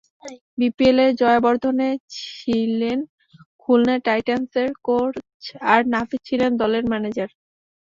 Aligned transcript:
বিপিএলে 0.57 1.05
জয়াবর্ধনে 1.19 1.87
ছিলেন 2.17 2.97
খুলনা 3.61 3.95
টাইটানসের 4.05 4.69
কোচ 4.87 5.13
আর 5.71 5.81
নাফিস 5.93 6.21
ছিলেন 6.27 6.51
দলের 6.61 6.83
ম্যানেজার। 6.91 7.29